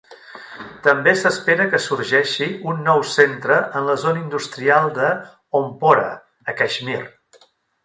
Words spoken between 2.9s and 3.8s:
centre